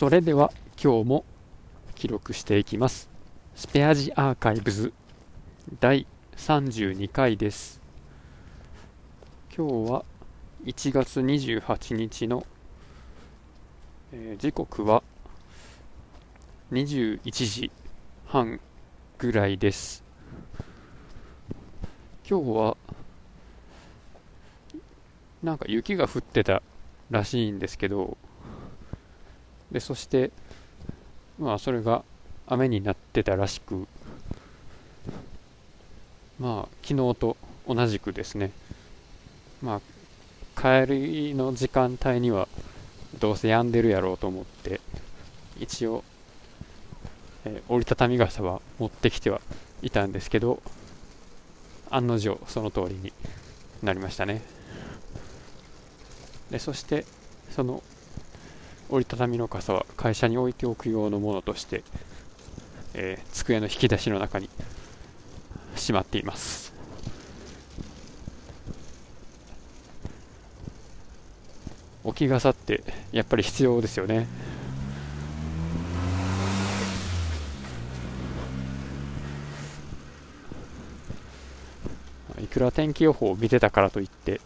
[0.00, 0.50] それでは
[0.82, 1.24] 今日も
[1.94, 3.10] 記録していきます。
[3.54, 4.94] スペアジアーカイブズ
[5.78, 6.06] 第
[6.38, 7.82] 32回です。
[9.54, 10.04] 今日は
[10.64, 12.46] 1月28日の、
[14.12, 15.02] えー時刻は
[16.72, 17.70] 21時
[18.24, 18.58] 半
[19.18, 20.02] ぐらいです。
[22.26, 22.76] 今日は
[25.42, 26.62] なんか雪が降ってた
[27.10, 28.16] らしいんですけど
[29.72, 30.30] でそして
[31.38, 32.02] まあそれが
[32.46, 33.86] 雨になってたらしく
[36.38, 37.36] まあ昨日と
[37.68, 38.50] 同じくですね。
[39.62, 39.80] まあ
[40.60, 42.48] 帰りの時間帯には
[43.18, 44.80] どうせ止んでるやろうと思って
[45.58, 46.04] 一応、
[47.44, 49.40] えー折りたたみ傘は持ってきては
[49.82, 50.62] いたんですけど
[51.90, 53.12] 案の定その通りに
[53.82, 54.42] なりましたね。
[56.50, 57.04] でそして
[57.50, 57.82] その
[58.90, 61.82] 折りたたみの傘は会社に置いておく用のものとして、
[62.94, 64.50] えー机の引き出しの中に
[65.76, 66.72] しまっています。
[72.02, 74.26] 置き傘ってやっぱり必要ですよね。
[82.42, 84.40] いくら天気予報を見てたからといって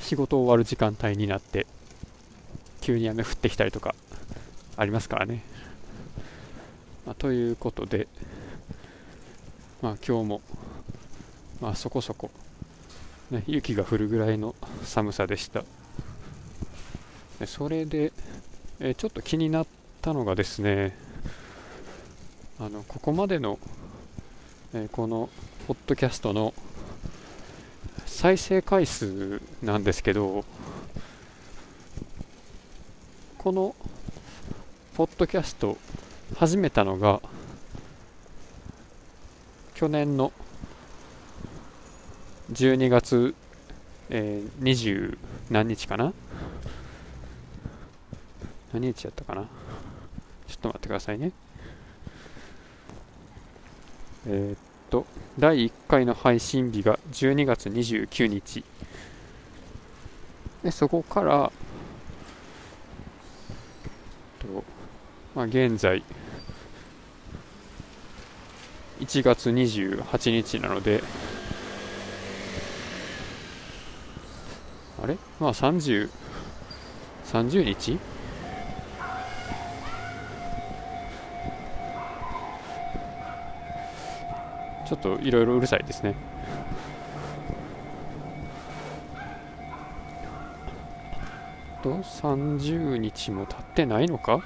[0.00, 1.66] 仕事終わる時間帯になって
[2.82, 3.94] 急に雨降ってきたりとか
[4.76, 5.42] ありますからね、
[7.06, 8.08] まあということで
[9.80, 10.40] まあ今日も
[11.60, 12.30] まあそこそこ、
[13.30, 15.64] ね、雪が降るぐらいの寒さでした。
[17.46, 18.12] それで、
[18.78, 19.66] えちょっと気になっ
[20.00, 20.96] たのがですね
[22.60, 23.58] あのここまでの、
[24.74, 25.28] えこの
[25.66, 26.54] ポッドキャストの
[28.06, 30.44] 再生回数なんですけど
[33.42, 33.74] この
[34.94, 35.76] ポッドキャスト
[36.36, 37.20] 始めたのが
[39.74, 40.30] 去年の
[42.52, 43.34] 12月、
[44.10, 45.18] えー、20
[45.50, 46.12] 何日かな？
[48.72, 49.42] 何日やったかな？
[50.46, 51.32] ちょっと待ってくださいね。
[54.28, 54.58] えーっ
[54.88, 55.04] と
[55.40, 58.62] 第1回の配信日が12月29日。
[60.62, 61.50] でそこから
[64.42, 64.64] と、
[65.34, 66.02] まあ、現在
[69.00, 71.02] 1月28日なので
[75.02, 75.16] あれ？
[75.40, 76.10] まあ3030
[77.24, 77.98] 30日？
[84.88, 86.14] ちょっといろいろうるさいですね。
[91.82, 94.40] と30日も経ってないのか？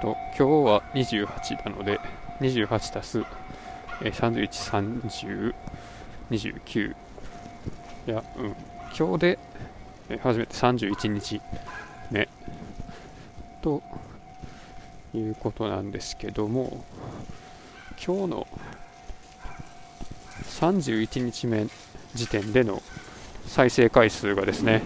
[0.00, 2.00] と今日は28なので
[2.40, 3.24] 28足す
[4.02, 5.50] えー
[6.30, 6.90] 313029
[8.06, 8.54] いやうん。
[8.96, 9.38] 今日で
[10.08, 11.40] え初めて31日
[12.10, 12.28] 目。
[13.62, 13.82] と
[15.12, 16.84] いうことなんですけども
[18.04, 18.46] 今日の
[20.44, 21.66] 31日目
[22.14, 22.82] 時点での
[23.46, 24.82] 再生回数がですね。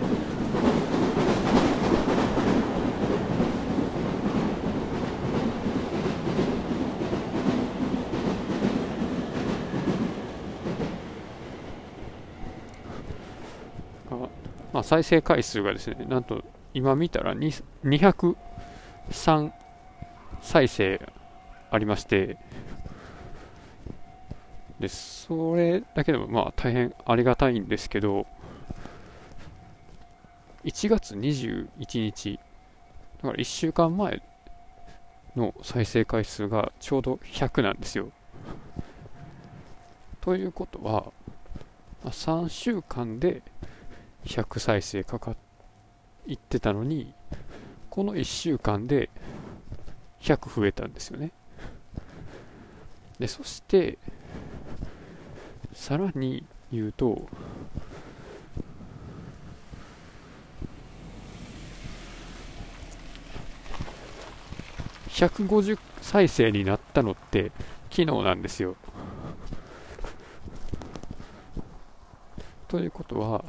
[14.72, 16.42] まあ、再生回数がですねなんと
[16.74, 19.52] 今見たら203
[20.42, 21.00] 再生
[21.70, 22.36] ありまして。
[24.80, 28.26] でそれだけでもまあ大変ありがたいんですけど。
[30.64, 32.40] 1月21日。
[33.18, 34.22] だから1週間前
[35.36, 38.10] の再生回数がちょうど100なんですよ。
[40.20, 41.12] ということは
[42.04, 43.42] 3週間で
[44.24, 45.36] 100再生かかっ
[46.26, 47.12] いってたのに
[47.90, 49.10] この1週間で
[50.20, 51.32] 100増えたんですよね。
[53.18, 53.98] でそして
[55.72, 57.28] さらに言うと
[65.28, 67.52] 150再生になったのって
[67.90, 68.76] 昨日なんですよ。
[72.68, 73.44] ということは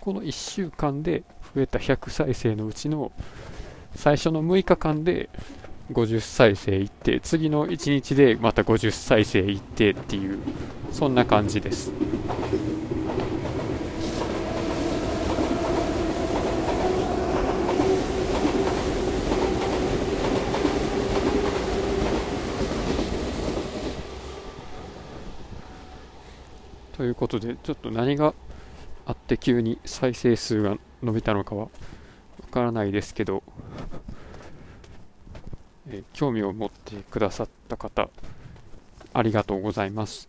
[0.00, 1.24] この1週間で
[1.54, 3.12] 増えた100再生のうちの
[3.94, 5.30] 最初の6日間で
[5.92, 10.38] 50再生いって次の1日でまた50再生いってっていう
[10.92, 11.92] そんな感じです。
[27.00, 28.34] ということでちょっと何が
[29.06, 31.68] あって急に再生数が伸びたのかはわ
[32.50, 33.42] からないですけど、
[35.88, 38.10] え興味を持ってくださった方
[39.14, 40.28] ありがとうございます。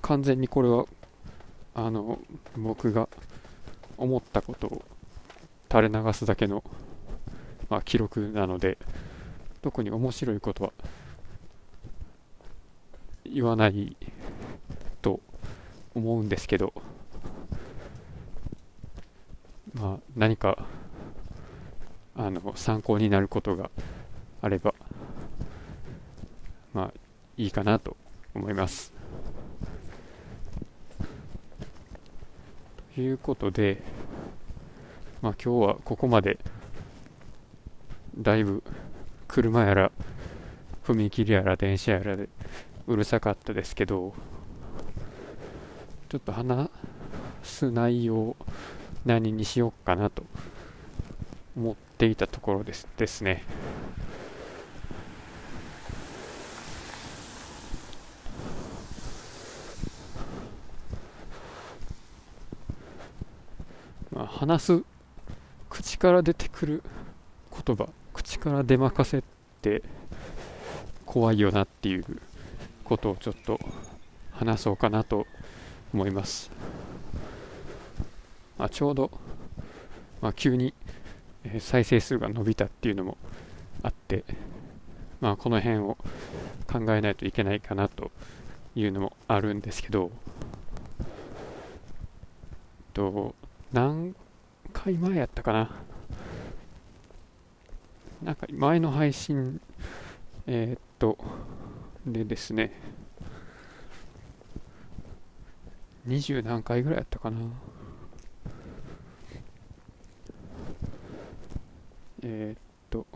[0.00, 0.86] 完全にこれは
[1.74, 2.18] あの
[2.56, 3.06] 僕が
[3.98, 4.82] 思ったことを
[5.70, 6.64] 垂れ流すだけの、
[7.68, 8.78] まあ、記録なので
[9.60, 10.72] 特に面白いことは
[13.32, 13.96] 言わない
[15.02, 15.20] と
[15.94, 16.72] 思うんですけど
[19.74, 20.66] まあ何か
[22.14, 23.70] あの参考になることが
[24.40, 24.74] あれば
[26.72, 26.92] まあ
[27.36, 27.96] いいかなと
[28.34, 28.92] 思います。
[32.94, 33.82] ということで、
[35.20, 36.38] まあ、今日はここまで
[38.16, 38.62] だいぶ
[39.28, 39.92] 車やら
[40.82, 42.30] 踏切やら電車やらで
[42.86, 44.14] うるさかったですけど
[46.08, 46.70] ちょっと話
[47.42, 48.36] す内容
[49.04, 50.24] 何にしようかなと
[51.56, 53.44] 思っていたところですですね。
[64.12, 64.82] まあ、話す
[65.68, 66.82] 口から出てくる
[67.66, 69.22] 言葉口から出まかせっ
[69.60, 69.82] て
[71.04, 72.04] 怖いよなっていう
[72.88, 73.58] ことをちょっと
[74.32, 75.26] 話そうかなと
[75.92, 76.50] 思います、
[78.58, 79.10] まあ、ちょうど、
[80.20, 80.72] まあ、急に
[81.58, 83.16] 再生数が伸びたっていうのも
[83.82, 84.24] あって、
[85.20, 85.96] まあ、この辺を
[86.70, 88.10] 考えないといけないかなと
[88.74, 90.10] いうのもあるんですけど
[92.92, 93.34] と
[93.72, 94.14] 何
[94.72, 95.70] 回前やったかな？
[98.22, 99.60] なんか前の配信
[100.46, 101.18] えー、っと
[102.06, 102.72] でですね。
[106.06, 107.38] 20何回ぐらいやったかな。
[112.22, 113.06] えー、っと。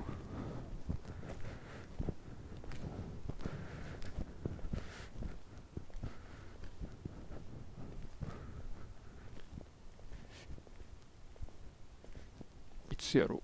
[12.91, 13.41] いつやろ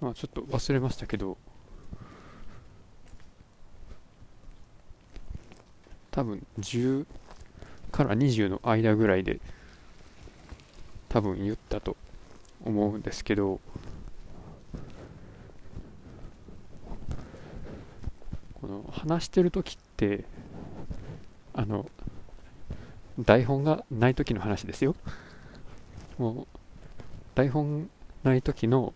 [0.00, 1.38] まあちょっと忘れましたけど
[6.10, 7.06] 多分10
[7.92, 9.38] から20の間ぐらいで
[11.08, 11.96] 多分言ったと
[12.64, 13.60] 思うんですけど
[18.60, 20.24] この話してる時って
[21.54, 21.88] あの
[23.20, 24.96] 台本がない時の話ですよ。
[26.18, 26.46] もう
[27.36, 27.88] 台本
[28.24, 28.94] ない時の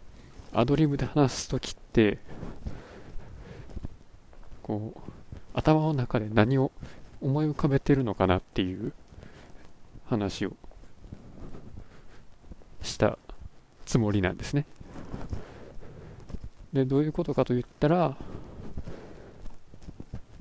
[0.53, 2.19] アドリブで話す時って
[4.63, 5.01] こう
[5.55, 6.71] 頭の中で何を
[7.21, 8.93] 思い浮かべてるのかなっていう
[10.07, 10.53] 話を
[12.83, 13.19] した
[13.87, 14.67] つもりなんですね。
[16.73, 18.17] でどういうことかと言ったら、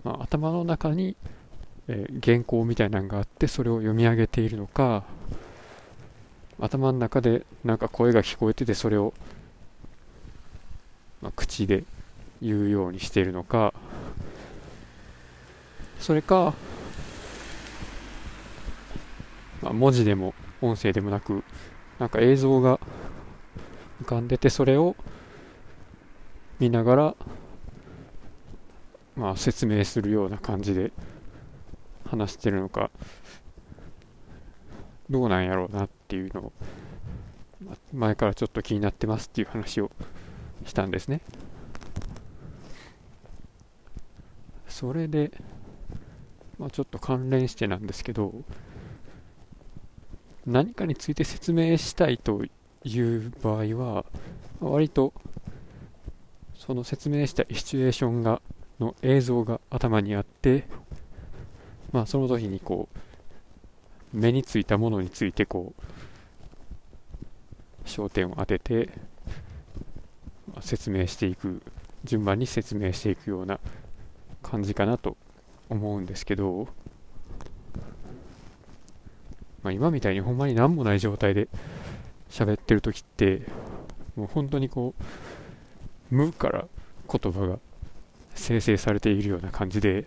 [0.04, 1.18] まあ、頭の中に、
[1.88, 5.04] えー、原稿みたいなのがあってそれを読み上げているのか
[6.60, 9.14] 頭の中でなんか声が聞こえててそれを、
[11.52, 11.84] 口で
[12.42, 13.74] 言うようにしているのか
[16.00, 16.54] それか、
[19.62, 21.44] まあ、文字でも音声でもなく
[22.00, 22.80] なんか映像が
[24.02, 24.96] 浮かんでてそれを
[26.60, 27.16] 見ながら、
[29.16, 30.92] まあ、説明するような感じで
[32.06, 32.90] 話してるのか
[35.10, 36.54] どうなんやろうなっていうのを
[37.94, 39.92] 前からちょっと気になってますっていう話を
[40.66, 41.22] したんですね。
[44.68, 45.32] それで、
[46.58, 48.34] まあ、ちょっと関連してなんですけど
[50.46, 52.44] 何かについて説明したいと
[52.84, 54.06] いう場合は
[54.60, 55.14] 割と
[56.56, 58.42] その説明したシチュエーションが
[58.80, 60.66] の映像が頭にあって
[61.92, 68.90] まあその時にこう目についたものについてこう焦点を当てて
[70.60, 71.62] 説明していく
[72.04, 73.60] 順番に説明していくような
[74.42, 75.18] 感じかなと
[75.70, 76.68] 思うんですけど、
[79.64, 81.48] まあ、今みたいにほんまに何もない状態で
[82.30, 83.44] 喋ってる時って
[84.16, 86.68] もう本当にこう無から
[87.08, 87.60] 言葉が
[88.36, 90.06] 生成されているような感じで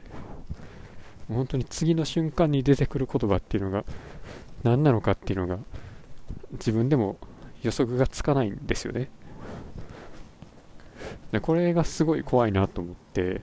[1.29, 3.85] 本当に次の瞬間に出てくる言葉っていうのが
[4.63, 5.59] 何なのかっていうのが
[6.53, 7.17] 自分でも
[7.63, 9.09] 予測がつかないんですよね。
[11.35, 13.41] でこれがすごい怖いなと思って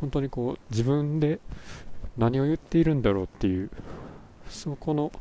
[0.00, 1.38] 本当にこう自分で
[2.16, 3.70] 何を言っているんだろうっていう
[4.48, 5.12] そこの、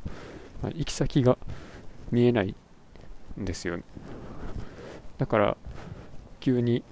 [0.64, 1.38] 行き先が
[2.10, 2.56] 見えない
[3.40, 3.84] んですよね。
[5.18, 5.58] だから
[6.40, 6.84] 急に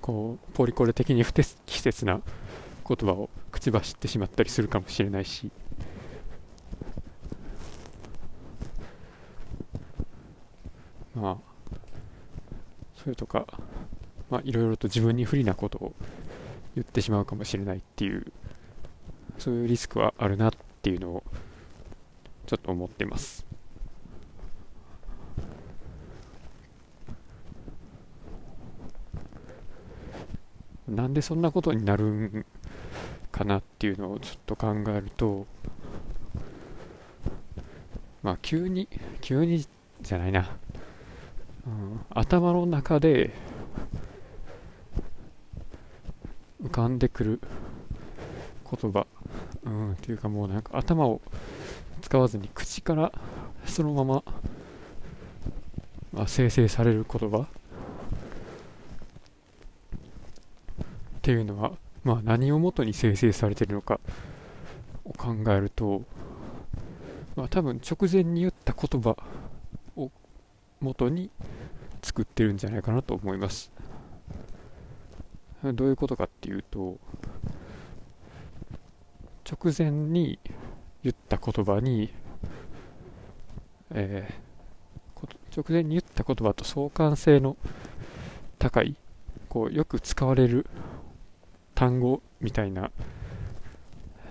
[0.00, 2.20] こうポリコレ的に不適切な
[2.88, 5.50] 言葉を口走ってしまったりするかもしれないし。
[11.14, 11.49] まあ
[13.02, 13.46] それとか
[14.28, 15.94] まあいろいろと自分に不利なことを
[16.74, 18.32] 言ってしまうかもしれないっていう
[19.38, 20.52] そういうリスクはあるなっ
[20.82, 21.22] ていうのを
[22.46, 23.46] ちょっと思ってます。
[30.88, 32.46] なんでそんなことになるん
[33.30, 35.46] かなっていうのをちょっと考えると
[38.22, 38.88] まあ急に
[39.20, 39.64] 急に
[40.02, 40.58] じゃないな、
[42.10, 43.30] 頭の中で
[46.62, 47.40] 浮かんでくる
[48.70, 49.06] 言葉、
[49.64, 51.20] うん、っていうかもうなんか頭を
[52.02, 53.12] 使わずに口から
[53.66, 54.22] そのまま、
[56.12, 57.46] まあ、生成される言葉っ
[61.22, 61.72] ていうのは、
[62.04, 64.00] まあ、何をもとに生成されてるのか
[65.04, 66.02] を考えると、
[67.36, 69.16] まあ、多分直前に言った言葉
[69.96, 70.10] を
[70.80, 71.30] 元に
[72.10, 73.70] 作ってるんじゃないかなと思います。
[75.62, 76.98] どういうことかっていうと
[79.48, 80.40] 直前に
[81.04, 82.12] 言った言葉に、
[83.92, 87.56] えー、直前に言った言葉と相関性の
[88.58, 88.96] 高い
[89.48, 90.66] こうよく使われる
[91.76, 92.90] 単語みたいな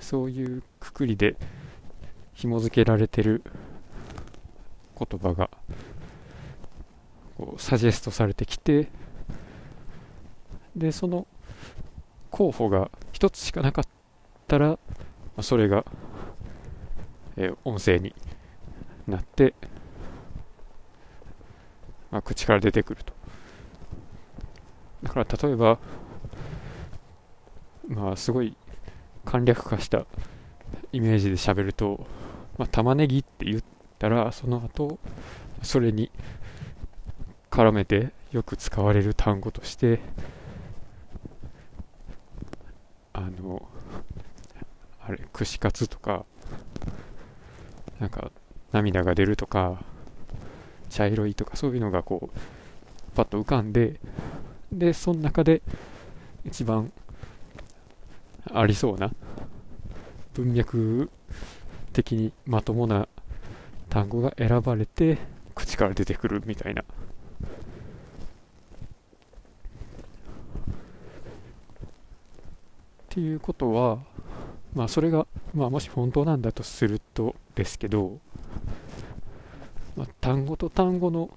[0.01, 1.37] そういうくくりで
[2.33, 3.41] 紐付けられてる
[4.97, 5.49] 言葉が
[7.39, 8.89] こうサジェストされてきて
[10.75, 11.25] でその
[12.29, 13.85] 候補が1つしかなかっ
[14.45, 14.77] たら
[15.37, 15.85] まそれが、
[17.37, 18.13] えー、音声に
[19.07, 19.53] なって、
[22.11, 23.13] まあ、口から出てくると。
[25.01, 25.79] だから例えば
[27.87, 28.57] まあすごい
[29.23, 30.05] 簡略化した
[30.91, 32.05] イメージで喋ると、
[32.57, 33.63] まあ、玉ねぎって言っ
[33.97, 34.99] たらその後
[35.63, 36.11] それに
[37.59, 39.99] 絡めてよく使われる単語として
[43.11, 43.67] あの
[45.05, 46.23] あれ串カツとか
[47.99, 48.31] なんか
[48.71, 49.83] 涙が出るとか
[50.89, 52.37] 茶色いとかそういうのがこう
[53.13, 53.99] パッと浮かんで
[54.71, 55.61] でその中で
[56.45, 56.93] 一番
[58.53, 59.11] ありそうな
[60.33, 61.09] 文脈
[61.91, 63.09] 的にまともな
[63.89, 65.17] 単語が選ばれて
[65.55, 66.85] 口から出てくるみたいな。
[73.19, 73.99] ていうことは
[74.73, 78.17] まあそれが、まあ、もし本当なんだとするとですけど、
[79.97, 81.29] まあ、単語と単語の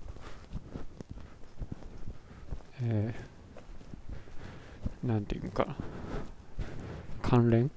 [2.85, 5.75] えー、なんていうか
[7.21, 7.71] 関連？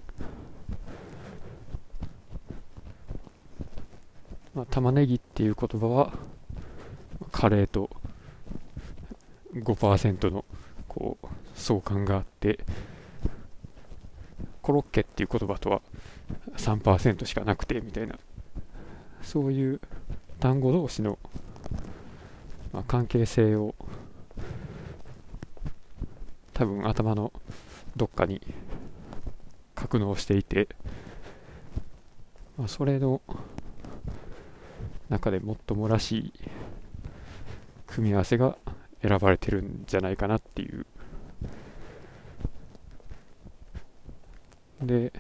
[4.54, 6.14] まあ、玉ねぎっていう言葉は
[7.32, 7.90] カレーと
[9.54, 10.46] 5%の
[10.88, 12.60] こう相関があって
[14.66, 15.82] コロッケっていう言葉とは
[16.58, 18.18] 3%しかなくてみたいな。
[19.22, 19.80] そういう
[20.40, 21.20] 単語同士の、
[22.74, 23.76] まあ、関係性を
[26.54, 27.32] 多分頭の
[27.96, 28.42] どっかに
[29.76, 30.68] 格納していて、
[32.58, 33.22] まあ、それの
[35.10, 36.34] 中で最もらしい
[37.86, 38.58] 組み合わせが
[39.04, 40.88] 選ばれてるんじゃないかなっていう
[44.82, 45.12] で、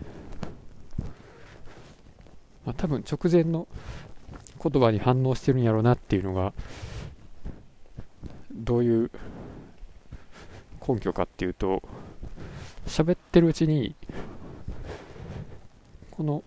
[2.65, 3.67] まあ、多分直前の
[4.61, 6.53] 言葉に反応してるんやろうなっていうのが
[8.51, 9.11] どういう
[10.87, 11.83] 根拠かっていうと
[12.87, 13.95] 喋ってるうちに
[16.11, 16.43] この、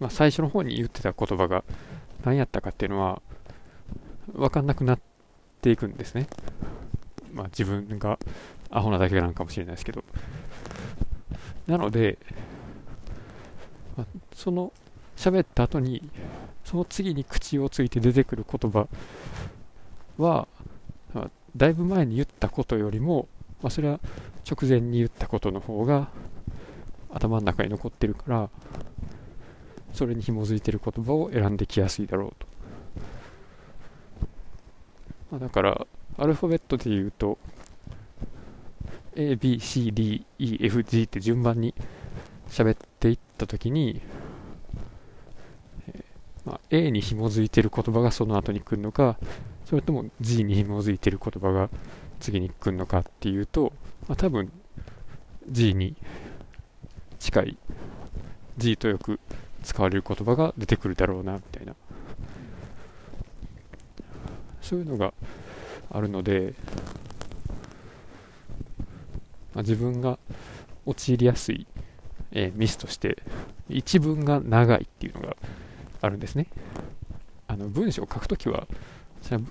[0.00, 1.64] まあ、最初の方に言ってた言葉が
[2.24, 3.20] 何やったかっていうのは
[4.32, 5.00] 分かんなくなっ
[5.60, 6.26] ていくんですね。
[7.32, 8.18] まあ、自分が
[8.70, 10.02] アホなだけなのかもしれないですけど。
[11.66, 12.18] なので、
[14.46, 14.72] その
[15.16, 16.08] 喋った後に
[16.64, 18.86] その次に口をついて出てくる言葉
[20.18, 20.46] は、
[21.56, 23.26] だいぶ前に言ったことよりも、
[23.60, 23.98] まあ、それは
[24.48, 26.10] 直前に言ったことの方が
[27.10, 28.48] 頭の中に残ってるから
[29.92, 32.46] それに紐づいてる言葉を選んできやすいだろうと、
[35.32, 35.86] まあ、だから
[36.18, 37.36] アルファベットで言うと
[39.16, 41.74] ABCDEFG って順番に
[42.48, 44.00] 喋っていった時に、
[46.46, 49.18] まあ、A に紐づいてる言葉がその後に来るのか
[49.64, 51.68] それとも G に紐づいてる言葉が
[52.20, 53.72] 次に来るのかっていうと、
[54.08, 54.50] まあ、多分
[55.50, 55.96] G に
[57.18, 57.58] 近い
[58.56, 59.18] G とよく
[59.64, 61.74] 使われる言葉が出てくるだろうなみたいな。
[64.62, 65.12] そういうのが
[65.92, 66.54] あるので、
[69.54, 70.18] まあ、自分が
[70.84, 71.68] 陥りやすい、
[72.32, 73.22] えー、ミスとして
[73.68, 75.36] 一文が長いっていうのが
[76.00, 76.46] あるんですね。
[77.48, 78.66] あの文章を書くときは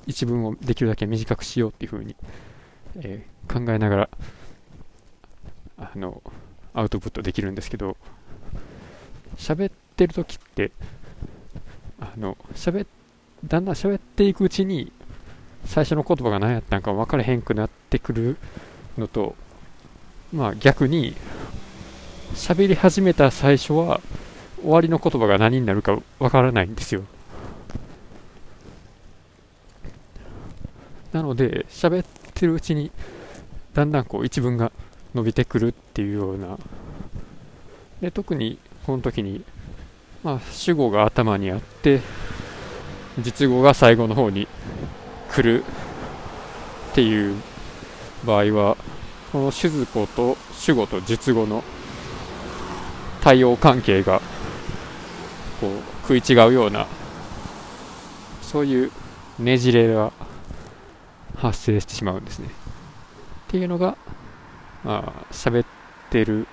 [0.06, 2.16] 一文をできるだけ短くしようっていうふうに、
[2.98, 4.10] えー、考えながら
[5.78, 6.22] あの
[6.74, 7.98] アウトプットできるんですけど
[9.38, 10.72] 喋ってる時って
[12.00, 12.86] あの喋
[13.46, 14.92] だんだん喋っていくうちに
[15.66, 18.38] 最初の言葉が何やったんか分からへんくなってくる
[18.98, 19.36] のと
[20.34, 21.16] まあ逆に
[22.34, 24.02] 喋り始めた最初は
[24.66, 27.04] 終わりの言葉が何になるか分からないんですよ。
[31.14, 32.92] なので喋ってるうちに
[33.76, 34.72] だんだんこう一文が
[35.14, 36.58] 伸びてくるっていうような。
[38.02, 38.58] で特に
[38.88, 39.44] この時に、
[40.24, 42.02] まあ、主語が頭にあって
[43.20, 44.48] 実語が最後の方に
[45.32, 45.64] 来る
[46.92, 47.36] っていう
[48.26, 48.78] 場合は
[49.32, 51.64] この主語と主語と述語の
[53.22, 54.22] 対応関係が
[55.60, 56.88] こう食い違うような
[58.42, 58.92] そういう
[59.40, 60.12] ねじれが
[61.36, 62.48] 発生してしまうんですね。
[62.48, 62.52] っ
[63.48, 63.98] ていうのが
[64.84, 65.66] まあ喋っ
[66.10, 66.48] てる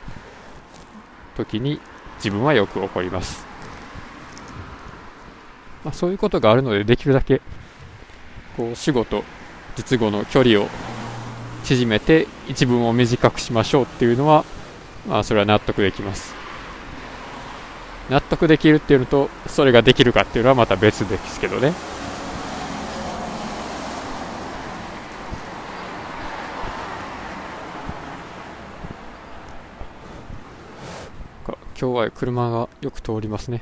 [1.37, 1.81] 時に
[2.17, 3.45] 自分はよく起こります、
[5.85, 7.41] まあ、そういうことがあるのでできるだけ
[8.57, 9.25] こう主語と
[9.77, 10.69] 実語の距離を
[11.65, 14.45] 縮めて一文を短くしましょうっていうのは
[15.09, 16.42] まあそれは納得できます
[18.11, 21.73] 納得できるっていうのとそれができるかっていうのはまた別ですけどね。
[31.83, 33.61] 今日は車がよく通りますね。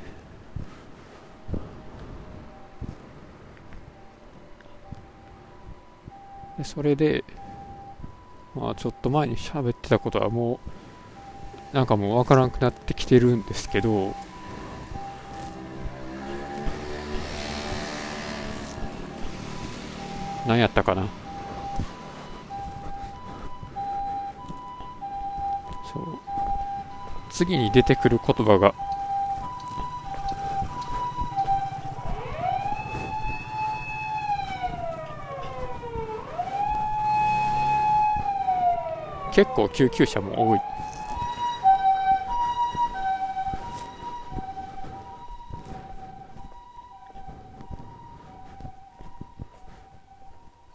[6.59, 7.25] でそれで
[8.55, 10.61] まあちょっと前に喋ってたことはも
[11.73, 14.15] うなんかもうわからなくなってきてるんですけど
[20.47, 21.07] 何やったかな？
[25.93, 26.19] そう。
[27.31, 28.75] 次に出てくる言葉が。
[39.33, 40.61] 結構救急車も多い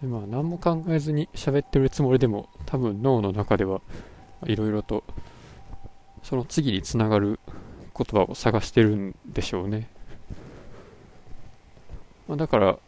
[0.02, 3.82] まあ何も考えずに喋ってるつもりでも多分脳の中では
[4.48, 5.04] いろいろと
[6.24, 7.40] その次につながる
[7.96, 9.88] 言葉を探してるんでしょうね。
[12.28, 12.80] まあ、だから、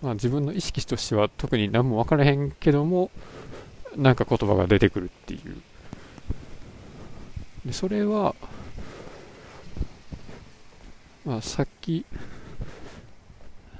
[0.00, 3.10] まあ、自分の意識としては特に何も分からへんけども
[3.94, 5.60] なんか言葉が出てくるっていう
[7.66, 8.34] でそれは、
[11.26, 12.06] まあ、さっき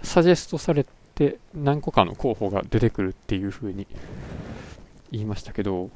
[0.02, 0.84] サジェストされ
[1.18, 3.88] て何個かの候補が出てくるっていうふうに
[5.10, 5.90] 言いましたけど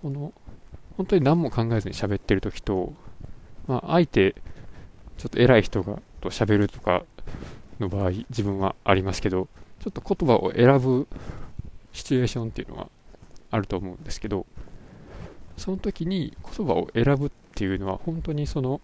[0.00, 0.32] この
[0.96, 2.92] 本当に何も考えずに喋ってる時と、
[3.66, 4.36] まあ、相手
[5.18, 7.02] ちょっと偉い人がと喋るとか
[7.80, 9.48] の場合自分はありますけど
[9.80, 11.08] ちょっと言葉を選ぶ
[11.92, 12.88] シチュエーションっていうのは
[13.50, 14.46] あると思うんですけど
[15.56, 18.80] その時に言葉を選ぶっていうのは本当にその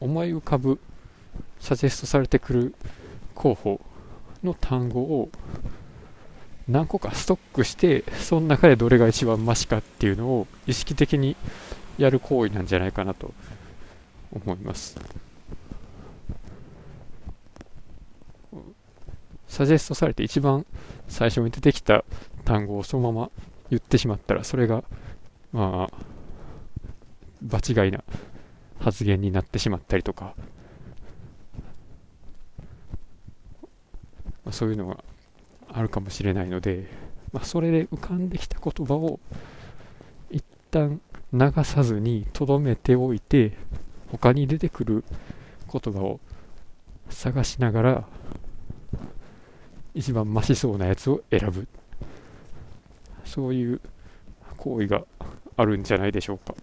[0.00, 0.80] 思い浮かぶ
[1.60, 2.74] サジェストされてくる
[3.34, 3.80] 候補
[4.42, 5.30] の単語を
[6.68, 11.36] 何個かストックしてその中でどれが一番マシかっていうのを意識的に
[11.98, 13.32] やる行為なんじゃないかなと
[14.32, 14.98] 思います。
[19.48, 20.66] サジェストされて一番
[21.08, 22.04] 最初に出てきた
[22.44, 23.30] 単語をそのまま
[23.70, 24.84] 言ってしまったらそれが
[25.52, 25.96] まあ
[27.42, 28.04] 場違いな
[28.80, 30.34] 発言になってしまったりとか、
[34.46, 35.04] まあ、そういうのが
[35.68, 36.86] あるかもしれないので、
[37.32, 39.18] まあ、それで浮かんできた言葉を
[40.30, 41.00] 一旦
[41.32, 43.58] 流さずにとどめておいて
[44.12, 45.04] 他に出てくる
[45.70, 46.20] 言葉を
[47.10, 48.04] 探しながら
[49.94, 51.66] 一番マシそうなやつを選ぶ。
[53.24, 53.80] そういう
[54.56, 55.02] 行為が
[55.56, 56.54] あるんじゃないでしょうか。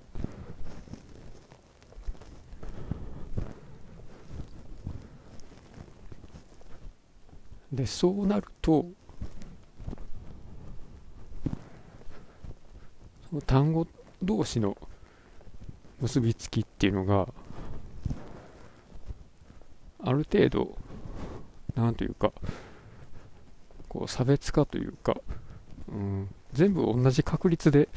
[7.84, 8.86] でそうなると
[13.30, 13.86] その単語
[14.22, 14.78] 同士の
[16.00, 17.28] 結びつきっていうのが
[20.02, 20.78] ある程度
[21.76, 22.32] なんというか
[23.90, 25.18] こう差別化というか、
[25.90, 27.90] うん、全部同じ確率で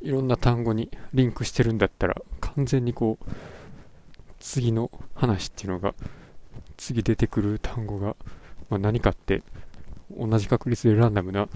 [0.00, 3.24] いろんな単語にリンクしてるんだったら完全にこう
[4.38, 5.92] 次の話っていうのが
[6.76, 8.16] 次出てくる単語が、
[8.68, 9.42] まあ、何かって
[10.16, 11.48] 同じ確率でランダムな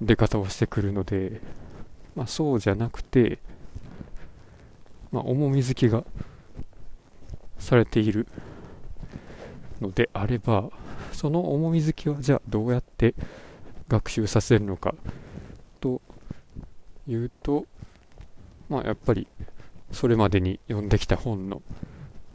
[0.00, 1.40] 出方をしてくるので、
[2.14, 3.38] まあ、そうじゃなくて、
[5.12, 6.04] まあ、重み付けが
[7.58, 8.26] されている
[9.80, 10.70] のであれば
[11.12, 13.14] その重み付けはじゃあどうやって
[13.88, 14.94] 学習させるのか
[15.80, 16.00] と
[17.06, 17.66] いうと
[18.68, 19.26] まあやっぱり
[19.92, 21.62] それまでに読んできた本の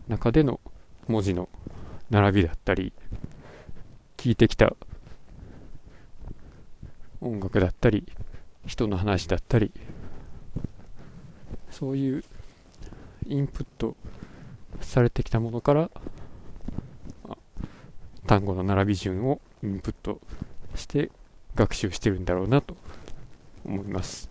[0.08, 0.60] 中での
[1.08, 1.50] 文字の
[2.10, 2.94] 並びだったり
[4.18, 4.76] 聞いてきた
[7.22, 8.06] 音楽だったり
[8.66, 9.72] 人の話だったり
[11.70, 12.24] そういう
[13.28, 13.96] インプット
[14.82, 15.92] されてきたものから
[18.26, 20.20] 単語の並び順をインプット
[20.76, 21.12] して
[21.56, 22.78] 学習してるんだろうなと
[23.66, 24.30] 思います。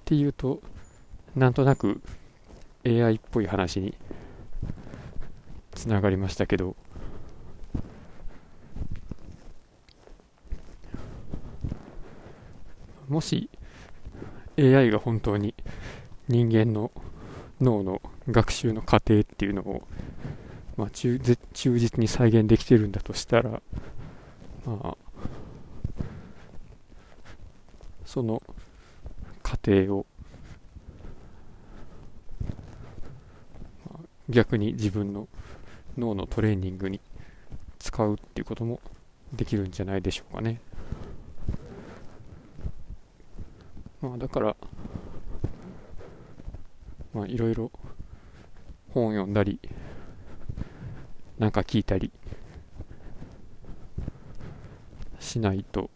[0.00, 0.60] っていうと
[1.34, 2.00] なんとなく
[2.84, 3.94] AI っぽい話に
[5.82, 6.76] つながりましたけど。
[13.08, 13.50] もし
[14.56, 15.54] AI が本当に
[16.28, 16.92] 人間の
[17.60, 19.82] 脳の学習の過程っていうのを、
[20.76, 23.60] まあ、忠実に再現できてるんだとしたら、
[24.64, 24.96] まあ、
[28.06, 28.40] その
[29.42, 30.06] 過程を、
[33.90, 35.28] まあ、逆に自分の
[35.96, 37.00] 脳のトレーニングに
[37.78, 38.80] 使うっていうことも
[39.32, 40.60] できるんじゃないでしょうかね。
[44.00, 44.56] まあだから
[47.14, 47.70] まあいろいろ
[48.92, 49.60] 本読んだり
[51.38, 52.10] なんか聞いたり
[55.20, 55.90] しないと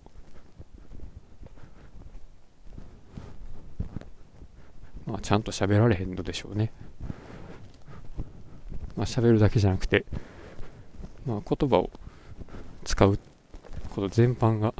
[5.04, 6.72] まあちゃんと喋られへんのでしょうね
[9.06, 10.04] 喋るだけじゃなくて
[11.26, 11.90] まあ言葉を
[12.84, 13.18] 使う
[13.94, 14.74] こと全般が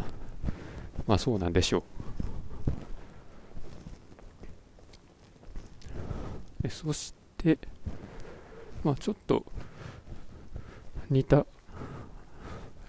[1.07, 1.83] まあそうなんでしょう。
[6.69, 7.59] そして、
[8.85, 9.45] まあ、ちょっと
[11.11, 11.47] 似た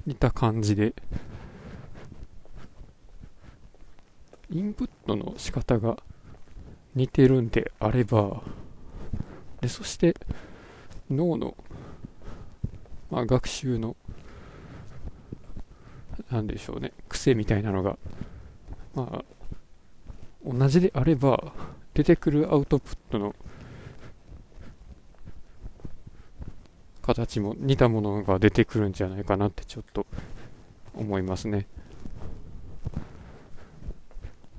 [0.05, 0.93] 似た感じで
[4.49, 5.97] インプットの仕方が
[6.95, 8.41] 似てるんであれば
[9.61, 10.15] でそして
[11.09, 11.55] 脳の、
[13.09, 13.95] まあ、学習の
[16.31, 17.97] なんでしょうね癖みたいなのが
[18.95, 19.25] まあ
[20.45, 21.51] 同じであれば
[21.93, 23.35] 出てくるアウトプットの
[27.01, 30.05] 形も似たものが出てくるんじゃないかなってちょっと
[30.93, 31.67] 思いますね。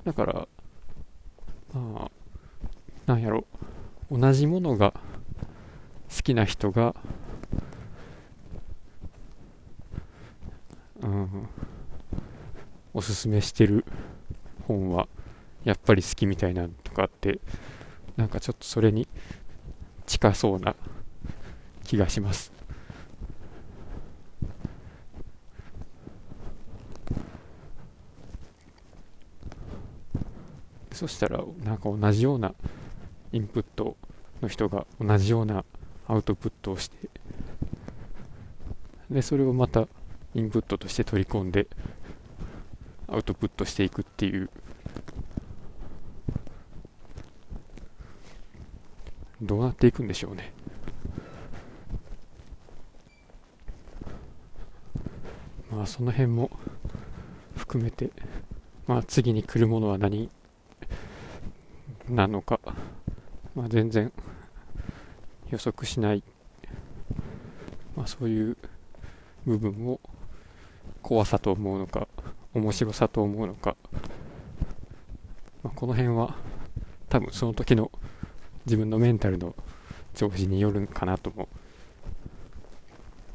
[0.04, 0.48] だから
[1.74, 2.10] まあ
[3.06, 3.44] なんやろ
[4.10, 4.94] 同じものが
[6.28, 6.94] きな人が
[11.00, 11.48] うん
[12.92, 13.86] おすすめしてる
[14.66, 15.08] 本は
[15.64, 17.40] やっぱり好きみたいなとかって
[18.16, 19.08] なんかちょっとそれに
[20.04, 20.76] 近そうな
[21.84, 22.52] 気がします。
[30.92, 32.54] そしたらなんか同じような
[33.32, 33.96] インプット
[34.42, 35.64] の人が同じような
[36.08, 36.96] アウトプットをして
[39.10, 39.86] でそれをまた
[40.34, 41.68] インプットとして取り込んで
[43.06, 44.50] アウトプットしていくっていう。
[49.40, 50.52] どうなっていくんでしょうね。
[55.70, 56.50] まあその辺も
[57.56, 58.10] 含めて、
[58.88, 60.28] まあ次に来るものは何
[62.08, 62.58] なのか、
[63.54, 64.12] まあ全然
[65.50, 66.22] 予測しない、
[67.96, 68.56] まあそういう
[69.46, 70.00] 部分を
[71.02, 72.08] 怖さと思うのか
[72.54, 73.76] 面白さと思うのか、
[75.62, 76.36] まあ、この辺は
[77.08, 77.90] 多分その時の
[78.66, 79.54] 自分のメンタルの
[80.14, 81.48] 調子によるんかなとも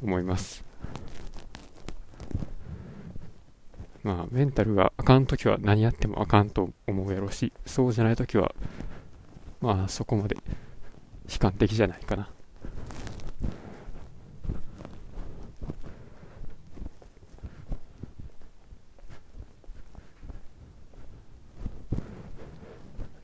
[0.04, 0.64] 思います。
[4.04, 8.54] まあメンタルがあかん時は何やってもあかんと思うやろしそうじゃない時は
[9.62, 10.36] まあそこまで
[11.30, 12.30] 悲観的じゃないかな。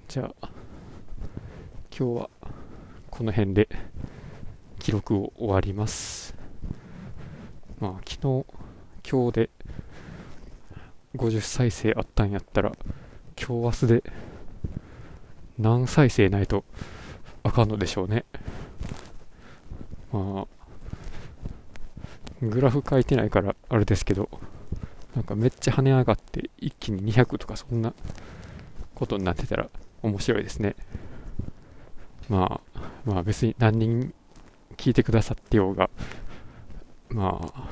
[0.08, 0.50] じゃあ
[1.96, 2.30] 今日は
[3.12, 3.70] この辺で
[4.80, 6.34] 記録を終わります。
[7.80, 8.46] まあ昨日
[9.08, 9.50] 今日で
[11.16, 12.72] 50再生あったんやったら
[13.38, 14.04] 今日明日で
[15.58, 16.66] 何再生ないと
[17.43, 18.25] あかんのでしょうね。
[20.12, 20.60] まあ
[22.41, 24.30] グラフ書いてないからあれですけど
[25.15, 27.93] なんかめっちゃ跳ね上がって一気に200とかそんな
[28.95, 29.69] ことになってたら
[30.02, 30.75] 面白いですね。
[32.30, 34.13] まあまあ別に何人
[34.78, 35.89] 聞いてくださってようが
[37.10, 37.69] まあ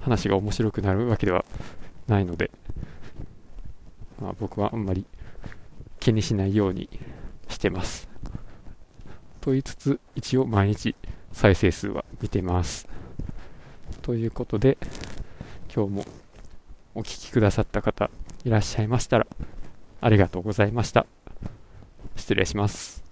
[0.00, 1.44] 話が面白くなるわけでは
[2.06, 2.50] ないので、
[4.20, 5.06] まあ、僕はあんまり
[5.98, 6.88] 気にしないように
[7.48, 8.09] してます。
[9.40, 10.94] と言いつつ一応毎日
[11.32, 12.88] 再生数は見てます。
[14.02, 14.78] ということで
[15.74, 16.04] 今日も
[16.94, 18.10] お聴きくださった方
[18.44, 19.26] いらっしゃいましたら
[20.00, 21.06] ありがとうございました。
[22.16, 23.09] 失礼します。